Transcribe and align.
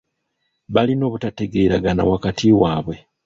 Balina 0.73 1.03
obutategeeragana 1.09 2.01
wakati 2.11 2.45
waabwe. 2.59 2.95